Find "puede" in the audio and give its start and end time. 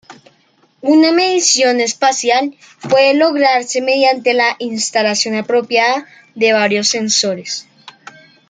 2.89-3.13